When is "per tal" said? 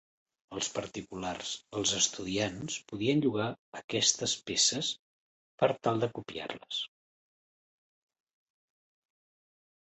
5.65-6.03